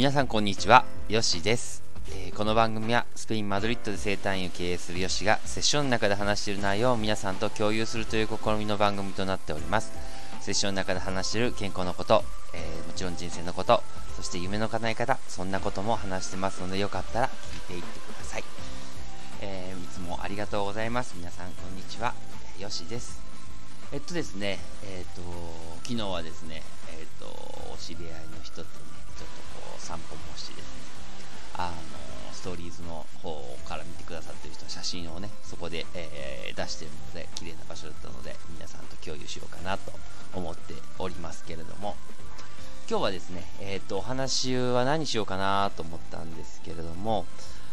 [0.00, 9.92] 皆さんこんにちは、ヨシです、えー、この番組はスペイン・マドリッドで生誕院を経営するヨシがセッションの中で話している内容を皆さんと共有するという試みの番組となっております。
[10.40, 13.82] セッションの中で話している健康のこと、えー、もちろん人生のこと、
[14.16, 18.44] そして夢の叶え方、そんなことも話してますのでよかったら聞いていってください。
[19.42, 21.12] えー、いつもありがとうございます。
[21.18, 22.14] 皆さんこんにちは、
[22.58, 23.20] ヨシです。
[23.92, 25.20] えっとですね、えっ、と、
[25.82, 27.26] 昨日はですね、えっ、と、
[27.74, 28.66] お知り合いの人とね、
[29.18, 29.49] ちょっと
[29.80, 30.70] 散歩もしてですね、
[31.56, 39.92] あの、ストーリーズの方から見てくださってる人は写真をね、そこで、えー、出してるので、綺麗な場所だったので、皆さんと共有しようかなと
[40.34, 41.96] 思っておりますけれども、
[42.88, 47.26] 今日はですね、えっ、と、お話は何しようかなと思ったんですけれども、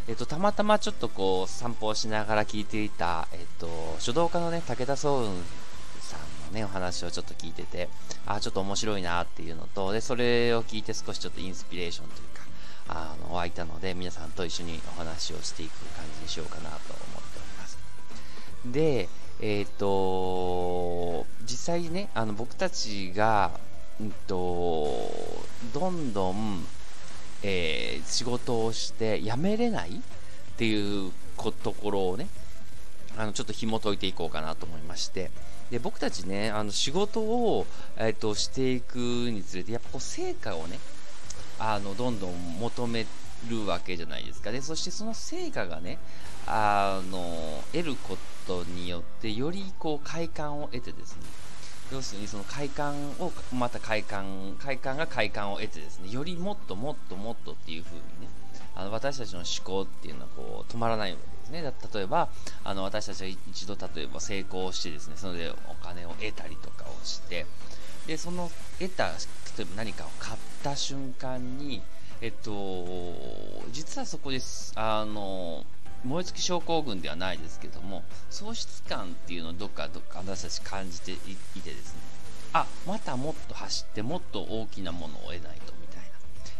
[0.06, 3.68] えっと、たまたまちょっとこう散歩をしながら聞いていた、えっと、
[3.98, 5.34] 書道家のね、武田壮雲
[6.52, 7.88] ね、お話をちょっと聞いてて、
[8.26, 12.44] あ、ちょっと面白いなっていうのと、で、それを聞いて少しちょっとインスピレーションというか、
[12.88, 17.78] あの、湧いたので、皆さんと一緒にお話をしていく感じにしようかなと思っております。
[18.66, 19.08] で、
[19.40, 23.52] えっ、ー、と、実際ね、あの、僕たちが、
[24.00, 25.10] うんと、
[25.74, 26.66] どんどん、
[27.42, 30.00] えー、仕事をして辞めれないっ
[30.56, 31.12] ていう
[31.62, 32.28] ところをね、
[33.18, 35.32] あのちょっと紐解いていこうかなと思いまして
[35.70, 37.66] で僕たちねあの仕事を、
[37.96, 40.78] えーと、していくにつれてやっぱこう成果をね
[41.58, 43.06] あのどんどん求め
[43.48, 44.50] るわけじゃないですか。
[44.50, 45.98] ねそしてその成果がね
[46.46, 51.22] あの得ることによってよりこう快感を得てですね
[51.92, 58.28] 要するにその快感をまた快感快感が快感を得てですねよりもっともっともっとっていう風にね
[58.78, 61.62] あの私たちの思考っていうのはこう止まらないのですね。
[61.92, 62.28] 例えば
[62.62, 67.44] あの私たちは一度例えば成功してですねそれでお金を得たりとかをして
[68.06, 69.12] でその得た例
[69.62, 71.82] えば何かを買った瞬間に
[72.20, 72.86] えっと
[73.72, 75.64] 実はそこですあの
[76.04, 82.00] 燃え尽き症候群ではないですけども喪失感っていうのをどっかどっか私たち感じていてですね
[82.52, 85.58] あまたもっと走ってもっと大きなものを得ない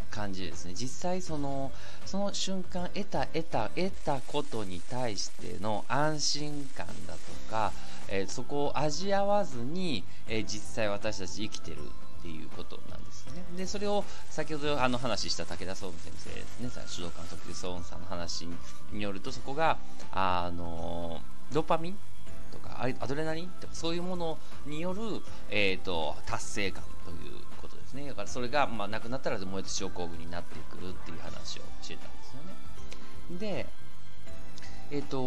[0.09, 0.73] 感じですね。
[0.75, 1.71] 実際その
[2.05, 7.71] その瞬間得た得た得たことに対しての安心感だとか、
[8.07, 11.77] えー、そこを味わわずに、えー、実際私たち生きてる
[12.19, 13.43] っていうことなんですね。
[13.55, 16.69] でそれを先ほどあの話した武田総務先生ですね。
[16.87, 18.47] 主導官の時総務さんの話
[18.91, 19.77] によるとそこが
[20.11, 21.21] あの
[21.51, 21.97] ドパミン
[22.51, 25.01] とかアドレナリンとかそういうものによる、
[25.49, 27.48] えーと達成感という
[27.89, 28.07] ですね。
[28.07, 33.39] だからそれが、まあ、なくなったら燃えて症候群になってくるっていう話をしてたんですよね。
[33.39, 33.65] で
[34.91, 35.19] えっ、と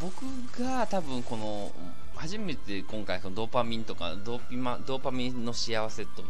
[0.00, 0.24] 僕
[0.60, 1.70] が多分この
[2.16, 6.24] 初めて今回そのドーパミンとかドーピマドーパミンの幸せとっ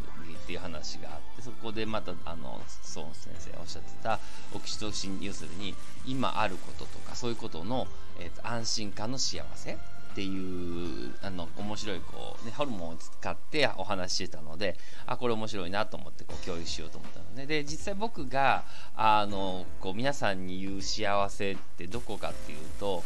[0.45, 2.61] ていう話があってそこでまたあの
[2.95, 4.19] 孫先生がおっしゃってた
[4.53, 5.73] オキシトシン要するに
[6.05, 7.87] 今あることとかそういうことの、
[8.19, 9.77] えーと安心感の幸せ
[10.17, 18.63] っていうあの面白いこう、ね、ホルモンを使ってお話ししてたのであこれ面白いなと思ってこう共有しようと思ったのでで実際僕が
[18.95, 23.03] あのこう皆さんに言う幸せってどこかっていうと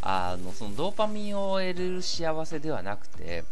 [0.00, 3.44] あのそのドーパミンを得る幸せではなくて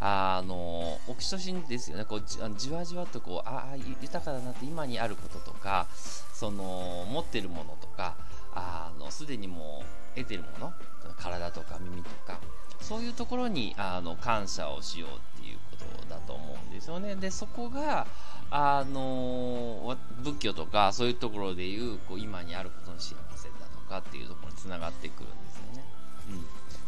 [0.00, 5.88] あのオキシトシンですよねこうじじわじわとこうああ豊かだなって今にあることとか
[6.32, 8.16] その持ってるものとか
[8.54, 9.82] あのすでにも
[10.14, 10.72] う得てるもの
[11.16, 12.38] 体とか耳とか
[12.80, 17.16] そういうところにあの感謝をしようっていうことだと思うんですよね。
[17.16, 18.06] でそこが
[18.50, 25.84] あの仏教とかそういうところでいうこう今にあることの幸せだとかっていうところにつながってくるんですよね。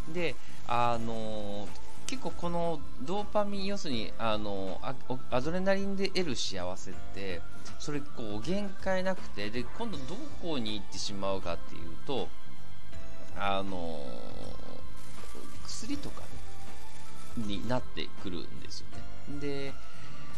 [0.07, 0.37] うん、で
[0.69, 1.69] あの
[2.11, 4.81] 結構このドーパミン要するにあの
[5.31, 7.41] アドレナリンで得る幸せって
[7.79, 8.07] それこ
[8.39, 12.27] う限界なくてで今度どこに行ってしまうかっていうと
[13.37, 14.01] あの
[15.69, 16.23] 薬とか、
[17.37, 18.87] ね、になってくるんですよ
[19.31, 19.41] ね。
[19.41, 19.73] で、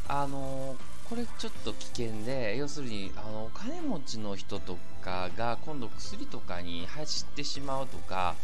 [0.08, 0.76] あの
[1.12, 8.34] これちょっと危険で、要するにあのお金持ちの人とかが今度薬とかに走ってしまうとか、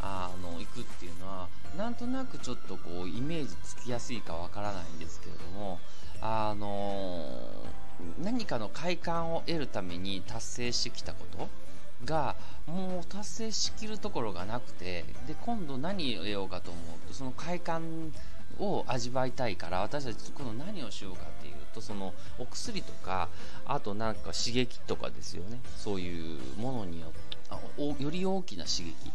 [0.00, 5.80] あの行くっていうのは、なんとなくちょっとこうイメージつきやすいかわからないんですけれども、
[6.20, 7.26] あの
[8.22, 11.48] 何かの快感を得るために達成してきたこと
[12.04, 12.36] が
[12.68, 18.12] もう達成しきるところがなくてで今度何を得ようかと思うとその快感
[18.60, 23.28] を味わいたいから私たち今度何をしようかっていうとそのお薬とか
[23.66, 29.12] あとなんか刺激とかですよねそういうものによってより大きな刺激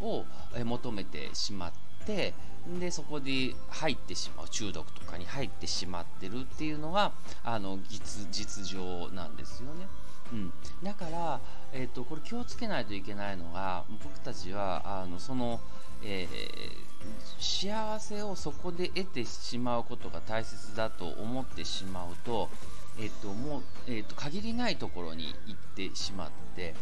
[0.00, 0.24] を
[0.64, 1.72] 求めてしまっ
[2.06, 2.34] て
[2.80, 7.12] でそこで入ってしまう中毒とかに入ってしまってるっていうのが
[7.44, 9.86] あの実情なんですよね。
[10.32, 10.52] うん、
[10.82, 11.40] だから、
[11.72, 15.60] えーと、これ気をつけないといけないのが僕たちはあのその、
[16.02, 22.50] えー、幸せをそこで得てしまうことが大切だと思ってしまうと,、
[22.98, 26.74] えーともうえーと、限りないところに行ってしまって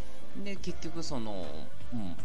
[0.45, 1.47] で結局その、
[1.93, 2.17] うん、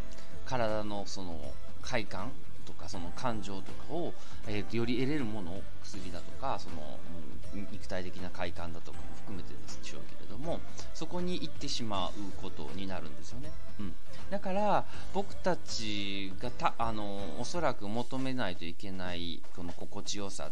[0.46, 1.40] 体のその
[1.82, 2.32] 快感
[2.66, 4.14] とかその感情とかを、
[4.48, 7.00] えー、より得れるもの薬だとかその、
[7.54, 10.31] うん、肉体的な快感だとかも含めてでしょうけれど
[11.12, 12.12] こに行ってしまう
[12.42, 13.94] ことになるんですよね、うん、
[14.30, 20.52] だから僕たちがたあのおそらく求めないといけないこの心地よさ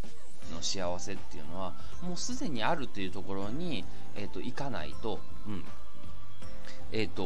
[0.53, 3.85] の幸せっていうのはもうすでにあるというところに、
[4.15, 5.63] えーと、行かないと、うん。
[6.91, 7.23] えーと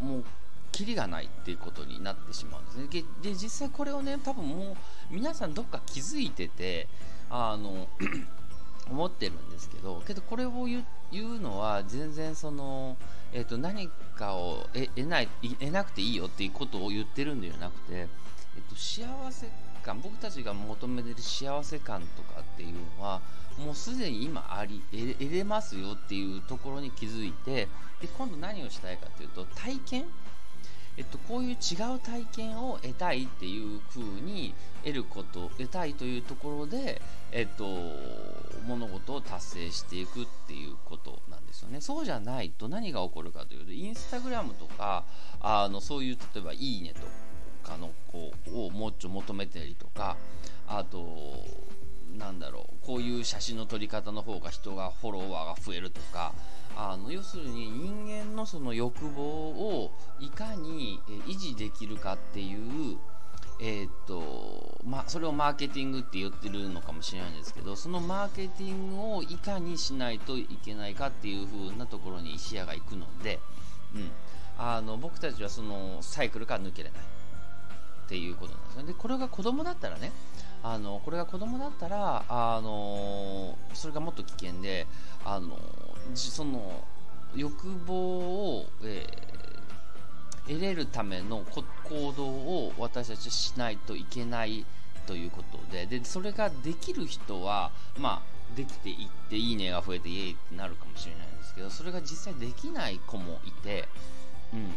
[0.00, 0.24] もう
[0.72, 3.04] キリがないっていうことになってしまうんですね。
[3.22, 4.76] で実際これをね多分もう
[5.10, 6.86] 皆さんどっか気づいてて
[7.30, 7.88] あの
[8.90, 12.96] 思ってるんですけどけどこれを言うのは全然その、
[13.32, 15.28] えー、と何かを得ない
[15.60, 19.48] 得なくていいよっていうことを言ってるんではなくて、えー、と幸せ
[19.82, 23.20] 感僕たちが求めてる幸せ感とかっていうのは
[23.58, 27.68] もうすでに今あり得れますよっていうところに気づいて
[28.00, 30.04] で今度何をしたいかというと体験
[30.98, 31.54] えっと、こういう違
[31.94, 34.52] う体験を得たいっていう風に
[34.82, 37.00] 得ること得たいというところで、
[37.30, 37.64] えっと、
[38.66, 41.80] 物事を達成していくっていうことなんですよね。
[41.80, 45.04] そうじゃないと何が起こるかというとインスタグラムとか
[45.40, 46.92] あのそういう例えば「いいね」
[47.62, 50.16] とかのこうをもうちょ求めたりとか
[50.66, 51.44] あと
[52.16, 56.32] なんだろうこういう写真の撮り方の方が人がフォロワーが増えるとか
[56.76, 59.90] あの要するに人間のその欲望を
[60.20, 62.98] いかに維持できるかっていう
[63.60, 73.40] えー、っとま、それをマーケティングって言ってるのかもしれないんですけどそのマーケティングをいかにしないといけないかっていう風なところに視野が行くので、
[73.96, 74.10] うん、
[74.58, 78.84] あの僕たちはそのサイクルから抜けれないっていうことなんですね。
[78.84, 80.12] でこれが子供だったらね
[80.62, 84.86] あのこれが子供だったらあのそれがもっと危険で
[85.24, 85.58] あの
[86.14, 86.84] その
[87.36, 87.94] 欲望
[88.56, 91.44] を、えー、得れるための
[91.84, 94.64] 行動を私たちはしないといけない
[95.06, 103.88] ということででそれができる人は、まあ、できていっていいねが増えてイエイってなるかもしれないんですけどそれが実際できない子もいて、
[104.52, 104.74] うん、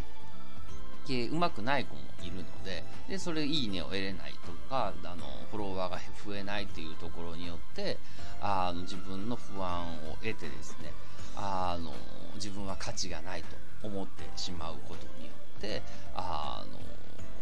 [1.06, 7.98] 系うまくない子もいるのででそれいいねを得れないとかあのフォロワーが増えないというところによって
[8.42, 10.92] あの自分の不安を得てですね
[11.36, 11.94] あの
[12.36, 15.82] 自分は価値がないと思ってしまうことによって
[16.16, 16.80] あの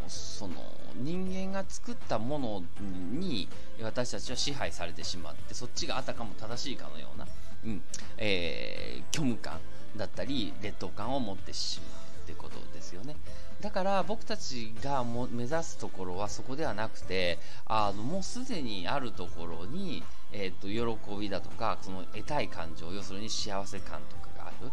[0.07, 0.56] その
[0.95, 2.63] 人間が作ったもの
[3.11, 3.47] に
[3.81, 7.27] 私たちは支配されてしまってそっちがあたかも正しいかのような、
[7.65, 7.81] うん
[8.17, 9.59] えー、虚無感
[9.95, 12.08] だったり劣等感を持ってしまう。
[12.30, 13.16] ってことですよね。
[13.62, 24.72] だから僕たちがも目指すところはそこではなくてあのもうすでにあるところに、えーと、喜びだとかその得たい感情要するに幸せ感とかがある。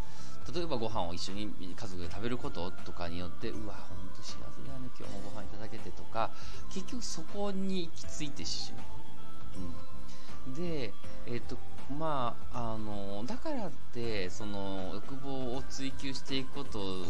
[0.54, 4.88] 例えばご飯を一緒に家族で食べることとかによってうわ本当幸せだね。
[4.96, 6.30] 今日もご飯いただけてとか
[6.72, 10.92] 結局そこに行き着いてしまう、うん、で
[11.26, 11.58] えっ、と
[11.98, 17.04] まああのだからってその欲望を追求していくこと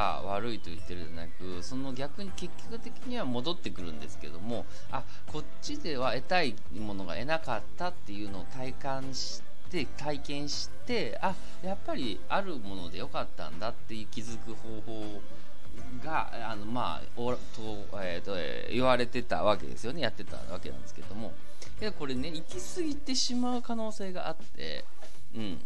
[0.00, 15.20] が悪いと言ってるじゃなくその逆に結局的には戻ってくるんですけどもあこっちでは得たいものが得なかったっていうのを体感して体験してあやっぱりあるものでよかったんだっていう気づく方法
[16.04, 17.38] があのまあおと、
[18.02, 18.34] えーと、
[18.72, 20.02] 言われてたわけですよね。
[20.02, 21.32] やってたわけなんですけども。
[21.80, 24.84] いやこれね行き過ぎてしまう可能性があって、
[25.34, 25.58] うん、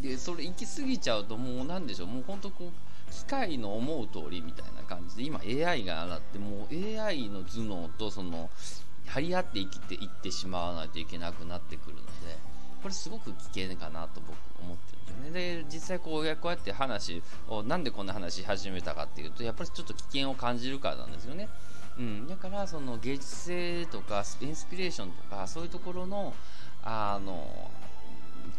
[0.00, 2.08] でそれ行き過ぎちゃうともう何でしょう。
[2.08, 8.50] もう本当こう機械の思う通りみたいな感じで今 AI があってもう AI の頭脳とその
[9.06, 12.10] 張り合って生きていってしまわないといけなくなってくるので
[12.82, 15.30] これすごく危険かなと僕思ってるんですよね。
[15.30, 21.48] で実際こうこうやって話をなんでこんな話し始めたかっていうとやっぱりちょっと危険を感じるからなんですよね。
[21.98, 26.32] うん、だからその芸術性とかインスピレーションとかそういうところの
[26.82, 27.70] あの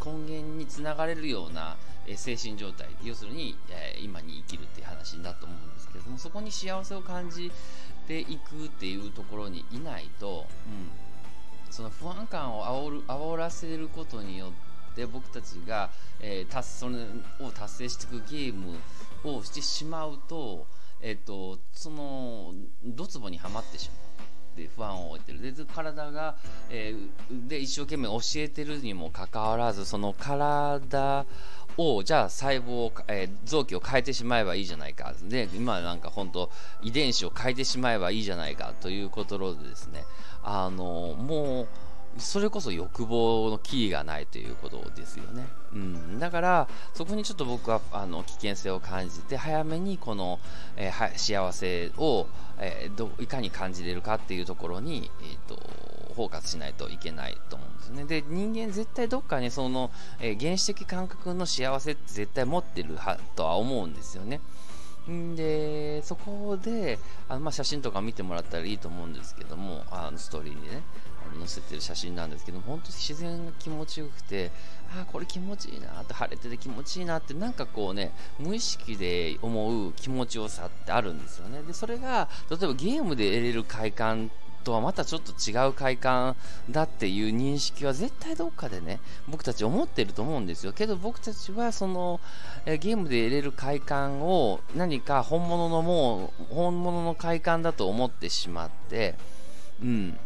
[0.04, 1.76] 根源につながれるような
[2.16, 3.56] 精神状態要するに
[4.02, 7.52] 今に生きるっていう話だと思うんですけれどもそこに幸せを感じ
[8.08, 14.52] ていくっていうところにいないと、うん、その不安感を煽る煽らせることによ
[14.92, 16.96] って僕たちが、えー、それ
[17.46, 18.76] を達成していくゲーム
[19.24, 20.66] をしてしまうと、
[21.00, 22.52] えーと、その
[22.84, 24.11] ドツボにはまってしまう。
[24.52, 25.40] って不安を置いてる。
[25.40, 26.36] で体が、
[26.70, 31.24] えー、で一生懸命教えてるにもかかわらずその体
[31.78, 35.14] をじゃあ細胞を、えー、臓器を変えてしまえばいいじゃないか。
[35.22, 36.50] で今なんか本当
[36.82, 40.04] 遺伝子を変えてしまえばいいじゃないかということでですね。
[40.42, 41.68] あのもう
[42.18, 45.46] それこそ欲望のキーがないということですよね。
[45.72, 50.38] うん、だからそこにちょっと僕はあの危険性を感じて早めにこの、
[50.76, 52.26] えー、幸せを、
[52.58, 55.56] えー、どいかに感じれるかっていうところに、えーと、
[56.14, 58.04] フォーカスしないといけないと思うんですね。
[58.04, 59.90] で人間絶対どっかにその、
[60.20, 64.40] えー、原始的感覚の幸せって絶対持ってるはとは思うんですよね。
[65.08, 70.82] でそこであ、まあ、写真とか見てもらったらいいと思うんですけどもあのストーリーにね
[71.38, 74.50] 載せてる写真なんですけど本当に自然が気持ちよくて
[74.96, 81.62] ああこれ気持ちいいなって晴れてて気持ちいいなってなんかこうね無意識で思う気持ちよさってあるんですよね。
[81.62, 84.30] でそれが例えばゲームで得れる快感
[84.62, 86.36] とはまたちょっと違う快感
[86.70, 90.72] だっていう認識は絶対どっかでね僕たち思ってると思うんですよ。
[90.72, 92.20] けど僕たちはその
[92.64, 99.16] えゲームで得れる快感を何か本物のもう本物の快感だと思ってしまって
[99.82, 100.18] うん。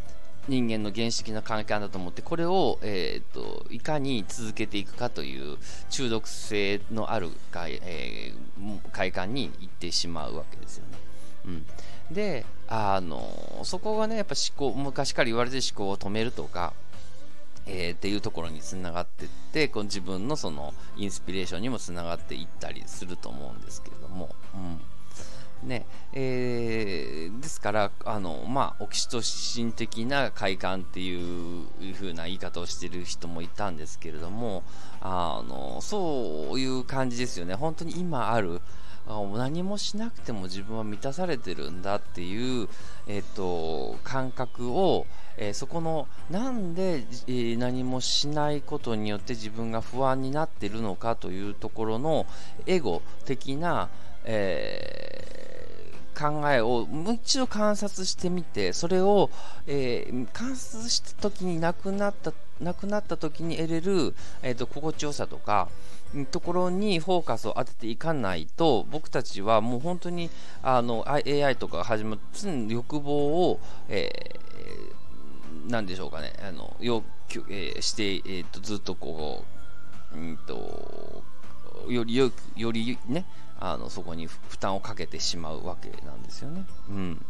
[0.49, 5.59] 人間の原始的な環境だと思ってこれを、えーと、いかに続けていくかという
[5.91, 10.99] 中毒性のある快,、えー、快感にいってしまうわけですよね。
[11.47, 11.65] うん、
[12.15, 16.73] であのそこがねやっぱ思考昔から言われて思考を止めるとか、
[17.67, 24.35] えー、っていうところにつながっていってこの自分のそのインスピレーションにもつながっていったりすると思うんですけれども。
[24.55, 24.81] うん
[25.63, 34.63] ねえー、ですからあの、まあ、オキシトシン的な快感っていう風な言い方をしてる人もいたんですけれども
[35.01, 37.55] あのそういう感じですよね。
[37.55, 38.61] 本当に今ある
[39.07, 42.69] 何もしなくても自分は満たされてるんだっていう、
[43.07, 52.27] えーと、感覚を、えー、そこのなんで、えー、何もしないことによって自分が不安になってるのかというところの
[52.67, 53.91] エゴ的な、
[54.27, 55.07] えー
[56.17, 59.31] 考えをもう一度観察してみてそれを、
[59.67, 65.69] えー、観察した時になくなったなくなった時に得れる、えーと、心地よさとか
[66.31, 70.31] ところにフォーカスを当てていかないと僕たちはもう本当に
[70.63, 79.45] あの AI とか始まる常に欲望を、えー、なんでしょうかねあの要求、えー、して、えーと、ずっとこ
[80.15, 81.23] う、うんと
[81.89, 83.27] よりよよりね
[83.59, 86.65] あのそこに負担をかけてしまうわけなんですよね。
[86.89, 87.25] うん、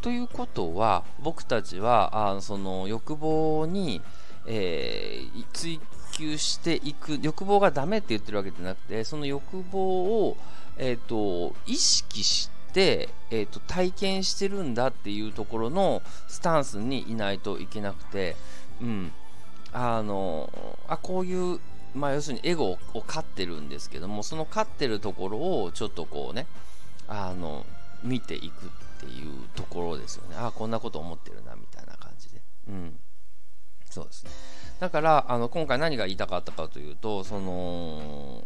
[0.00, 4.00] ということは僕たちはあその欲望に、
[4.46, 5.80] えー、追
[6.12, 10.36] 求していく欲望がダメって言ってるわけじゃなくてその欲望を、
[10.76, 18.36] えーと、意識して、えーと、体験してるんだっていうところのスタンスにいないといけなくて、
[18.80, 19.12] うん、
[19.72, 20.50] あの
[20.88, 21.60] あこういう
[21.94, 26.46] まあ、要するにエゴを飼ってるんですけどもその飼ってるところをちょっとこうね
[27.08, 27.64] あの
[28.02, 28.68] 見ていくっ
[29.00, 30.36] ていうところですよね。
[30.36, 32.40] ああこんなこと思ってるなみたいな感じで。
[32.68, 33.00] うん。
[33.90, 34.30] そうですね。
[34.80, 38.44] だからあの今回何が言いたかったかというとその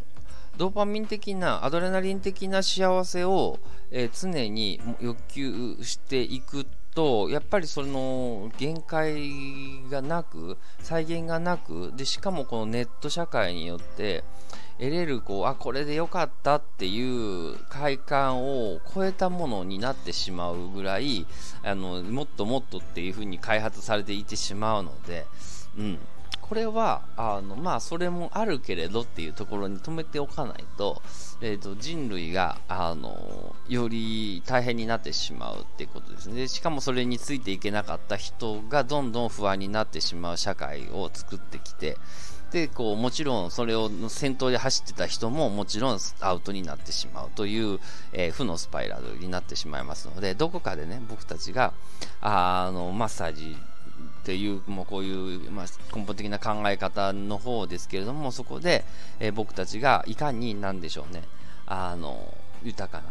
[0.57, 3.59] ドーパミン的なアドレナリン的な幸せを、
[3.91, 14.25] えー、常に欲求していくっとやっぱりその限界がなく再現がなくでしかもこのネット社会によって
[14.79, 21.27] 得れるこうあこれでよかったっていう快感を超えたものになってしまうぐらい
[21.63, 25.27] あのもっともっとっていう風に開発されていってしまうので、
[25.79, 25.99] うん、
[26.53, 31.01] これはあのまあそれもあるけれどっていうところに止めておかないと,、
[31.41, 36.35] えーと、人類があのより大変になってしまうっていうことですね。
[36.35, 41.97] でしかもそれについていけなかった人がどんどん不安になってしまう社会を作ってきて
[42.51, 47.79] でこうもちろんそれを先頭で走ってた人ももちろんアウトになってしまうという、
[48.13, 51.73] えー、負のスパイラルになってしまいますのでどこかでね僕たちが
[52.21, 53.57] あのマッサージ
[54.23, 58.85] っていう、もうこういう、まあ、根本的な考え方の方ですけれども、そこで、
[59.19, 61.25] えー、僕たちがいかになんでしょうね、
[61.67, 63.03] あの、豊か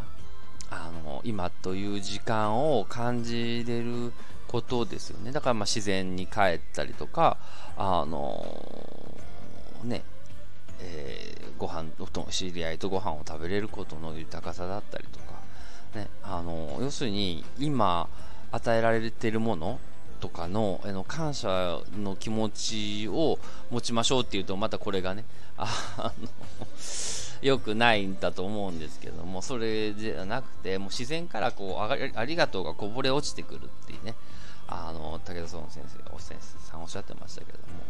[0.71, 4.13] な、あの、今という時間を感じれる
[4.47, 5.33] ことですよね。
[5.33, 7.37] だからまあ自然に帰ったりとか、
[7.75, 9.13] あの、
[9.83, 10.03] ね、
[10.79, 15.25] えー、ご飯と知り合いとご飯を食べれることの豊かさだったりとか、
[15.95, 18.07] ね、あの要するに今
[18.51, 19.79] 与えられているもの
[20.21, 23.39] とかのあの感謝の気持ちを
[23.71, 25.25] 持ちましょうっていうとまたこれがね
[25.57, 26.29] あの
[27.41, 34.15] 良くないんだと思うんですけどもそれじゃなくてもう自然からこうありがとうがこぼれ落ちてくるっていうね。
[34.73, 37.83] あの武田壮先生お先生さんおっしゃってましたけども。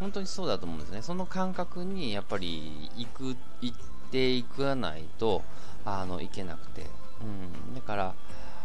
[0.00, 1.02] 本当にそうだと思うんですね。
[1.02, 3.76] その感覚にやっぱり行く行っ
[4.10, 5.42] ていかないと
[5.84, 6.86] あのいけなくて、
[7.20, 8.14] うん、だから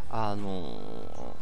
[0.09, 1.35] あの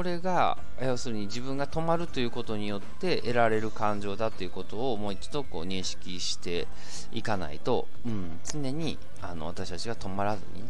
[0.00, 6.66] これが要するに自分が止まるということによって得られる感情だということをもう一度こう認識して
[7.12, 10.68] いかないと、うん、常にあの私たちが止まらずに、ね、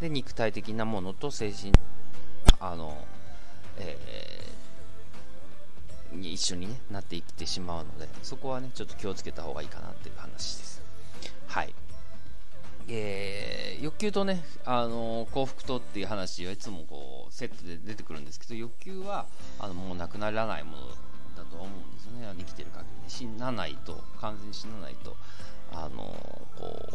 [0.00, 1.70] で肉体的なものと精神
[2.58, 2.98] あの、
[3.78, 10.82] えー、に一緒に、ね、なっていってしまうのでそこはねちょっと気をつけた方がいいかなっていう話です。
[11.46, 11.72] はい
[12.94, 19.24] えー、欲求とね、あの幸福とっていう話はいつもこうセットで出てくるんですけど欲求は
[19.58, 20.76] あのもうなくならないもの
[21.34, 22.34] だと思うんですよね。
[22.36, 25.16] 生きてる限り、ね、死なないと完全に死なないと
[25.72, 26.02] あの
[26.58, 26.86] こ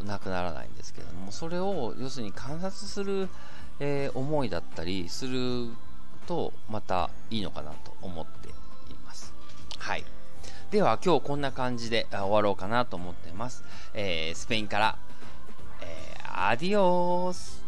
[0.00, 1.32] うなくならないんですけども。
[1.32, 3.28] それを要するに観察する、
[3.80, 5.68] え、思いだったりする
[6.28, 8.52] とまたいいのかなと思ってい
[9.04, 9.34] ます。
[9.78, 10.04] はい。
[10.70, 14.98] では今日こんな感じで終わろうかなと思ってます、えー、スペインから
[16.32, 17.60] Adiós.